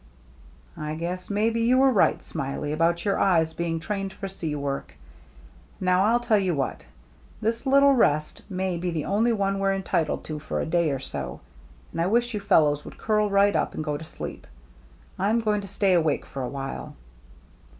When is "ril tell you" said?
6.09-6.55